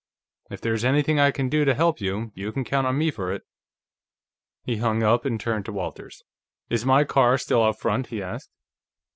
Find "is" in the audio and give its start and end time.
6.71-6.83